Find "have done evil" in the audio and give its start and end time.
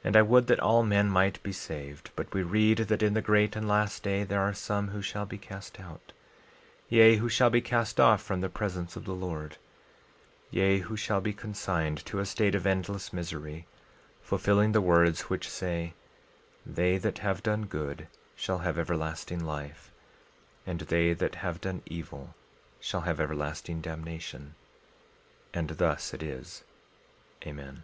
21.34-22.34